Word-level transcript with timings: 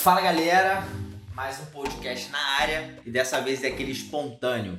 Fala 0.00 0.22
galera, 0.22 0.82
mais 1.34 1.60
um 1.60 1.66
podcast 1.66 2.30
na 2.30 2.38
área 2.58 2.96
e 3.04 3.10
dessa 3.10 3.38
vez 3.42 3.62
é 3.62 3.66
aquele 3.66 3.92
espontâneo. 3.92 4.78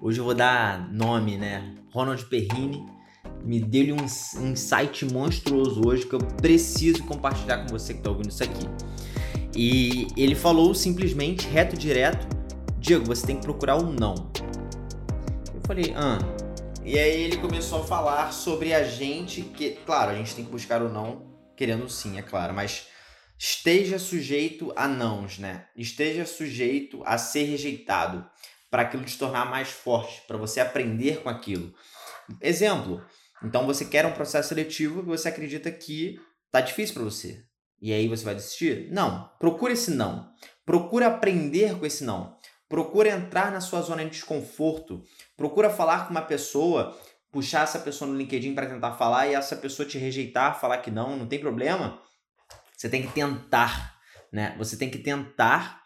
Hoje 0.00 0.18
eu 0.18 0.24
vou 0.24 0.32
dar 0.32 0.90
nome, 0.90 1.36
né? 1.36 1.74
Ronald 1.92 2.24
Perrini 2.24 2.86
me 3.44 3.60
deu 3.60 3.94
um 3.94 4.46
insight 4.46 5.04
monstruoso 5.12 5.82
hoje 5.86 6.06
que 6.06 6.14
eu 6.14 6.18
preciso 6.18 7.04
compartilhar 7.04 7.58
com 7.58 7.68
você 7.68 7.92
que 7.92 8.00
está 8.00 8.08
ouvindo 8.08 8.30
isso 8.30 8.42
aqui. 8.42 8.66
E 9.54 10.06
ele 10.16 10.34
falou 10.34 10.74
simplesmente, 10.74 11.46
reto 11.48 11.76
direto, 11.76 12.26
Diego, 12.78 13.04
você 13.04 13.26
tem 13.26 13.36
que 13.36 13.42
procurar 13.42 13.76
um 13.76 13.92
não. 13.92 14.14
Eu 15.54 15.60
falei, 15.66 15.92
ah. 15.94 16.18
E 16.82 16.98
aí 16.98 17.24
ele 17.24 17.36
começou 17.36 17.82
a 17.82 17.84
falar 17.84 18.32
sobre 18.32 18.72
a 18.72 18.82
gente, 18.82 19.42
que, 19.42 19.72
claro, 19.84 20.12
a 20.12 20.14
gente 20.14 20.34
tem 20.34 20.46
que 20.46 20.50
buscar 20.50 20.80
o 20.80 20.88
não, 20.88 21.26
querendo 21.54 21.90
sim, 21.90 22.16
é 22.16 22.22
claro, 22.22 22.54
mas 22.54 22.90
esteja 23.42 23.98
sujeito 23.98 24.72
a 24.76 24.86
nãos, 24.86 25.36
né? 25.36 25.66
Esteja 25.76 26.24
sujeito 26.24 27.02
a 27.04 27.18
ser 27.18 27.42
rejeitado, 27.42 28.24
para 28.70 28.82
aquilo 28.82 29.04
te 29.04 29.18
tornar 29.18 29.50
mais 29.50 29.68
forte, 29.68 30.22
para 30.28 30.36
você 30.36 30.60
aprender 30.60 31.22
com 31.24 31.28
aquilo. 31.28 31.74
Exemplo, 32.40 33.04
então 33.42 33.66
você 33.66 33.84
quer 33.84 34.06
um 34.06 34.12
processo 34.12 34.50
seletivo 34.50 35.00
que 35.02 35.08
você 35.08 35.28
acredita 35.28 35.72
que 35.72 36.20
tá 36.52 36.60
difícil 36.60 36.94
para 36.94 37.02
você. 37.02 37.42
E 37.80 37.92
aí 37.92 38.06
você 38.06 38.24
vai 38.24 38.36
desistir? 38.36 38.88
Não. 38.92 39.28
Procura 39.40 39.72
esse 39.72 39.90
não. 39.90 40.30
Procura 40.64 41.08
aprender 41.08 41.76
com 41.76 41.84
esse 41.84 42.04
não. 42.04 42.36
Procura 42.68 43.08
entrar 43.08 43.50
na 43.50 43.60
sua 43.60 43.82
zona 43.82 44.04
de 44.04 44.10
desconforto. 44.10 45.02
Procura 45.36 45.68
falar 45.68 46.06
com 46.06 46.12
uma 46.12 46.22
pessoa, 46.22 46.96
puxar 47.32 47.64
essa 47.64 47.80
pessoa 47.80 48.08
no 48.08 48.16
LinkedIn 48.16 48.54
para 48.54 48.68
tentar 48.68 48.92
falar 48.92 49.26
e 49.26 49.34
essa 49.34 49.56
pessoa 49.56 49.86
te 49.86 49.98
rejeitar, 49.98 50.60
falar 50.60 50.78
que 50.78 50.92
não, 50.92 51.16
não 51.16 51.26
tem 51.26 51.40
problema. 51.40 52.00
Você 52.82 52.88
tem 52.88 53.02
que 53.02 53.12
tentar, 53.12 53.96
né? 54.32 54.56
Você 54.58 54.76
tem 54.76 54.90
que 54.90 54.98
tentar 54.98 55.80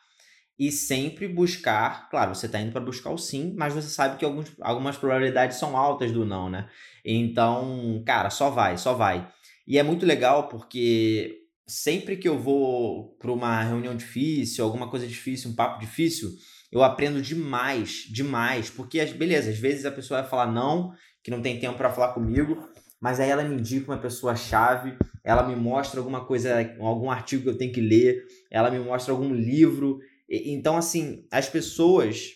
e 0.58 0.72
sempre 0.72 1.28
buscar, 1.28 2.08
claro, 2.08 2.34
você 2.34 2.46
está 2.46 2.58
indo 2.58 2.72
para 2.72 2.80
buscar 2.80 3.10
o 3.10 3.18
sim, 3.18 3.54
mas 3.54 3.74
você 3.74 3.90
sabe 3.90 4.16
que 4.16 4.24
alguns, 4.24 4.50
algumas 4.62 4.96
probabilidades 4.96 5.58
são 5.58 5.76
altas 5.76 6.10
do 6.10 6.24
não, 6.24 6.48
né? 6.48 6.70
Então, 7.04 8.02
cara, 8.06 8.30
só 8.30 8.48
vai, 8.48 8.78
só 8.78 8.94
vai. 8.94 9.30
E 9.68 9.78
é 9.78 9.82
muito 9.82 10.06
legal 10.06 10.48
porque 10.48 11.42
sempre 11.66 12.16
que 12.16 12.26
eu 12.26 12.38
vou 12.38 13.14
para 13.18 13.30
uma 13.30 13.62
reunião 13.62 13.94
difícil, 13.94 14.64
alguma 14.64 14.88
coisa 14.88 15.06
difícil, 15.06 15.50
um 15.50 15.54
papo 15.54 15.78
difícil, 15.78 16.30
eu 16.72 16.82
aprendo 16.82 17.20
demais, 17.20 18.06
demais, 18.10 18.70
porque 18.70 19.04
beleza, 19.04 19.50
às 19.50 19.58
vezes 19.58 19.84
a 19.84 19.92
pessoa 19.92 20.22
vai 20.22 20.30
falar 20.30 20.50
não, 20.50 20.94
que 21.22 21.30
não 21.30 21.42
tem 21.42 21.60
tempo 21.60 21.76
para 21.76 21.92
falar 21.92 22.14
comigo, 22.14 22.56
mas 22.98 23.20
aí 23.20 23.28
ela 23.28 23.44
me 23.44 23.56
indica 23.56 23.92
uma 23.92 24.00
pessoa 24.00 24.34
chave, 24.34 24.96
ela 25.26 25.42
me 25.42 25.56
mostra 25.56 25.98
alguma 25.98 26.24
coisa, 26.24 26.74
algum 26.78 27.10
artigo 27.10 27.42
que 27.42 27.48
eu 27.48 27.58
tenho 27.58 27.72
que 27.72 27.80
ler, 27.80 28.24
ela 28.48 28.70
me 28.70 28.78
mostra 28.78 29.12
algum 29.12 29.34
livro, 29.34 29.98
então, 30.28 30.76
assim, 30.76 31.26
as 31.30 31.48
pessoas, 31.48 32.34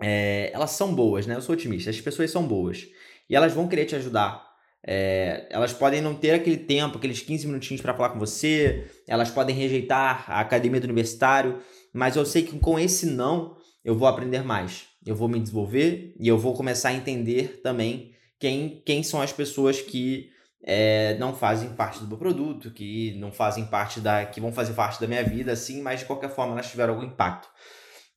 é, 0.00 0.48
elas 0.52 0.70
são 0.70 0.94
boas, 0.94 1.26
né? 1.26 1.34
Eu 1.34 1.42
sou 1.42 1.54
otimista, 1.54 1.90
as 1.90 2.00
pessoas 2.00 2.30
são 2.30 2.46
boas. 2.46 2.86
E 3.28 3.34
elas 3.34 3.52
vão 3.52 3.68
querer 3.68 3.84
te 3.84 3.96
ajudar. 3.96 4.44
É, 4.86 5.48
elas 5.50 5.72
podem 5.72 6.00
não 6.00 6.14
ter 6.14 6.32
aquele 6.32 6.56
tempo, 6.56 6.98
aqueles 6.98 7.20
15 7.20 7.48
minutinhos 7.48 7.80
para 7.80 7.94
falar 7.94 8.10
com 8.10 8.18
você, 8.18 8.86
elas 9.08 9.30
podem 9.30 9.56
rejeitar 9.56 10.30
a 10.30 10.40
academia 10.40 10.80
do 10.80 10.84
universitário, 10.84 11.58
mas 11.92 12.16
eu 12.16 12.24
sei 12.24 12.42
que 12.42 12.58
com 12.58 12.78
esse 12.78 13.06
não 13.06 13.56
eu 13.82 13.96
vou 13.96 14.06
aprender 14.06 14.44
mais, 14.44 14.84
eu 15.06 15.16
vou 15.16 15.26
me 15.26 15.40
desenvolver 15.40 16.14
e 16.20 16.28
eu 16.28 16.36
vou 16.36 16.52
começar 16.52 16.90
a 16.90 16.94
entender 16.94 17.62
também 17.62 18.12
quem, 18.38 18.82
quem 18.84 19.02
são 19.02 19.22
as 19.22 19.32
pessoas 19.32 19.80
que 19.80 20.28
é, 20.66 21.14
não 21.18 21.34
fazem 21.34 21.74
parte 21.74 22.00
do 22.00 22.08
meu 22.08 22.16
produto, 22.16 22.70
que 22.70 23.14
não 23.18 23.30
fazem 23.30 23.66
parte 23.66 24.00
da. 24.00 24.24
que 24.24 24.40
vão 24.40 24.50
fazer 24.50 24.72
parte 24.72 24.98
da 24.98 25.06
minha 25.06 25.22
vida, 25.22 25.52
assim, 25.52 25.82
mas 25.82 26.00
de 26.00 26.06
qualquer 26.06 26.30
forma 26.30 26.54
elas 26.54 26.70
tiveram 26.70 26.94
algum 26.94 27.06
impacto. 27.06 27.48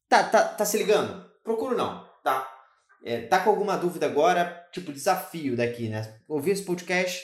Tá, 0.08 0.24
tá, 0.24 0.44
tá 0.44 0.64
se 0.64 0.78
ligando? 0.78 1.30
Procuro 1.44 1.76
não, 1.76 2.08
tá? 2.24 2.50
É, 3.04 3.22
tá 3.24 3.40
com 3.40 3.50
alguma 3.50 3.76
dúvida 3.76 4.06
agora? 4.06 4.66
Tipo, 4.72 4.94
desafio 4.94 5.58
daqui, 5.58 5.90
né? 5.90 6.20
Ouvir 6.26 6.52
esse 6.52 6.64
podcast, 6.64 7.22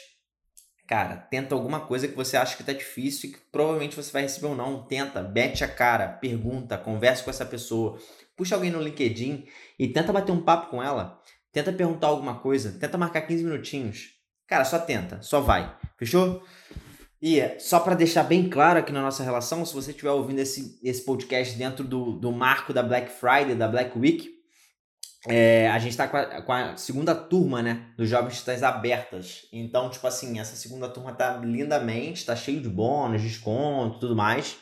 cara, 0.86 1.16
tenta 1.16 1.56
alguma 1.56 1.80
coisa 1.80 2.06
que 2.06 2.16
você 2.16 2.36
acha 2.36 2.58
que 2.58 2.64
tá 2.64 2.74
difícil 2.74 3.30
e 3.30 3.34
que 3.34 3.40
provavelmente 3.50 3.96
você 3.96 4.12
vai 4.12 4.24
receber 4.24 4.48
ou 4.48 4.56
não. 4.56 4.86
Tenta, 4.86 5.24
mete 5.24 5.64
a 5.64 5.70
cara, 5.70 6.10
pergunta, 6.10 6.78
conversa 6.78 7.24
com 7.24 7.30
essa 7.30 7.46
pessoa, 7.46 7.98
puxa 8.36 8.56
alguém 8.56 8.72
no 8.72 8.82
LinkedIn 8.82 9.46
e 9.80 9.88
tenta 9.88 10.12
bater 10.12 10.34
um 10.34 10.44
papo 10.44 10.70
com 10.70 10.84
ela. 10.84 11.18
Tenta 11.54 11.72
perguntar 11.72 12.08
alguma 12.08 12.40
coisa, 12.40 12.78
tenta 12.78 12.98
marcar 12.98 13.22
15 13.22 13.44
minutinhos 13.46 14.23
Cara, 14.48 14.66
só 14.66 14.80
tenta, 14.80 15.22
só 15.22 15.40
vai. 15.40 15.76
Fechou? 15.98 16.44
E 17.22 17.58
só 17.58 17.80
para 17.80 17.96
deixar 17.96 18.24
bem 18.24 18.50
claro 18.50 18.80
aqui 18.80 18.92
na 18.92 19.02
nossa 19.02 19.24
relação, 19.24 19.66
se 19.66 19.74
você 19.74 19.92
estiver 19.92 20.12
ouvindo 20.12 20.40
esse, 20.40 20.78
esse 20.84 21.06
podcast 21.06 21.58
dentro 21.58 21.84
do, 21.84 22.20
do 22.20 22.32
marco 22.32 22.74
da 22.74 22.84
Black 22.84 23.10
Friday, 23.10 23.56
da 23.56 23.68
Black 23.68 23.98
Week, 23.98 24.30
é, 25.26 25.70
a 25.70 25.80
gente 25.80 25.92
está 25.92 26.06
com, 26.06 26.18
com, 26.44 26.52
a 26.52 26.76
segunda 26.76 27.16
turma, 27.16 27.62
né, 27.62 27.88
dos 27.98 28.10
Jovens 28.10 28.40
Titãs 28.40 28.62
abertas. 28.62 29.48
Então, 29.54 29.90
tipo 29.90 30.06
assim, 30.06 30.38
essa 30.38 30.56
segunda 30.58 30.90
turma 30.90 31.14
tá 31.14 31.38
lindamente, 31.38 32.26
tá 32.26 32.36
cheio 32.36 32.60
de 32.60 32.68
bônus, 32.68 33.22
desconto, 33.22 34.00
tudo 34.00 34.16
mais. 34.16 34.58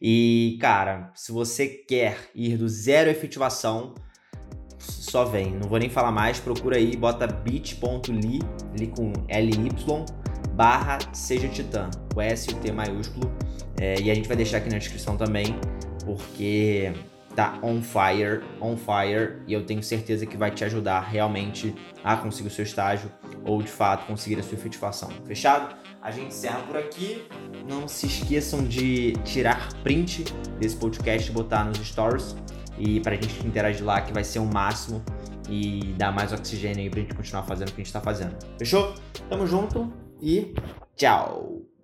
E, 0.00 0.58
cara, 0.60 1.10
se 1.14 1.32
você 1.32 1.66
quer 1.66 2.30
ir 2.34 2.58
do 2.58 2.68
zero 2.68 3.08
efetivação 3.08 3.94
só 5.16 5.24
vem. 5.24 5.52
Não 5.52 5.66
vou 5.66 5.78
nem 5.78 5.88
falar 5.88 6.12
mais, 6.12 6.38
procura 6.38 6.76
aí, 6.76 6.94
bota 6.94 7.26
bit.ly, 7.26 8.40
ali 8.74 8.86
com 8.88 9.14
LY, 9.30 9.70
barra 10.52 10.98
Seja 11.10 11.48
Titã, 11.48 11.88
o 12.14 12.20
S 12.20 12.50
e 12.50 12.54
T 12.56 12.70
maiúsculo. 12.70 13.32
É, 13.80 13.98
e 13.98 14.10
a 14.10 14.14
gente 14.14 14.28
vai 14.28 14.36
deixar 14.36 14.58
aqui 14.58 14.68
na 14.68 14.76
descrição 14.76 15.16
também, 15.16 15.58
porque 16.04 16.92
tá 17.34 17.58
on 17.62 17.80
fire, 17.80 18.42
on 18.60 18.76
fire, 18.76 19.38
e 19.46 19.54
eu 19.54 19.64
tenho 19.64 19.82
certeza 19.82 20.26
que 20.26 20.36
vai 20.36 20.50
te 20.50 20.64
ajudar 20.64 21.00
realmente 21.00 21.74
a 22.04 22.14
conseguir 22.14 22.48
o 22.48 22.52
seu 22.52 22.64
estágio 22.64 23.10
ou 23.42 23.62
de 23.62 23.70
fato 23.70 24.06
conseguir 24.06 24.38
a 24.38 24.42
sua 24.42 24.58
efetivação. 24.58 25.08
Fechado? 25.24 25.74
A 26.02 26.10
gente 26.10 26.26
encerra 26.26 26.60
por 26.60 26.76
aqui. 26.76 27.26
Não 27.66 27.88
se 27.88 28.04
esqueçam 28.04 28.62
de 28.64 29.14
tirar 29.24 29.72
print 29.82 30.24
desse 30.60 30.76
podcast 30.76 31.30
e 31.30 31.32
botar 31.32 31.64
nos 31.64 31.78
stories 31.78 32.36
e 32.78 33.00
pra 33.00 33.14
gente 33.14 33.46
interagir 33.46 33.84
lá 33.84 34.00
que 34.00 34.12
vai 34.12 34.24
ser 34.24 34.38
o 34.38 34.46
máximo 34.46 35.02
e 35.48 35.94
dar 35.96 36.12
mais 36.12 36.32
oxigênio 36.32 36.82
aí 36.82 36.90
pra 36.90 37.00
gente 37.00 37.14
continuar 37.14 37.42
fazendo 37.44 37.68
o 37.68 37.72
que 37.72 37.80
a 37.80 37.84
gente 37.84 37.92
tá 37.92 38.00
fazendo. 38.00 38.36
Fechou? 38.58 38.94
Tamo 39.28 39.46
junto 39.46 39.92
e 40.20 40.54
tchau! 40.96 41.75